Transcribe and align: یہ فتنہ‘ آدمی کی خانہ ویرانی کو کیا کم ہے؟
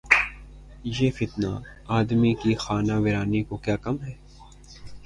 یہ 0.91 1.11
فتنہ‘ 1.11 1.51
آدمی 1.89 2.33
کی 2.33 2.51
خانہ 2.55 2.93
ویرانی 3.03 3.41
کو 3.43 3.57
کیا 3.57 3.77
کم 3.77 3.95
ہے؟ 4.03 4.13